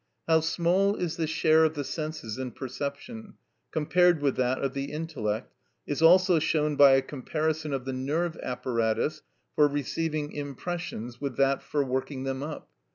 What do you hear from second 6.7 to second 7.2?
by a